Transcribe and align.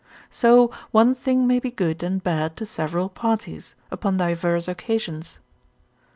So 0.31 0.71
one 0.89 1.13
thing 1.13 1.45
may 1.45 1.59
be 1.59 1.69
good 1.69 2.01
and 2.01 2.23
bad 2.23 2.57
to 2.57 2.65
several 2.65 3.07
parties, 3.07 3.75
upon 3.91 4.17
diverse 4.17 4.67
occasions. 4.67 5.37